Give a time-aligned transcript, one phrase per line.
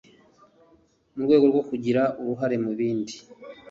[1.15, 3.15] mu rwego rwo kugira uruhare mubindi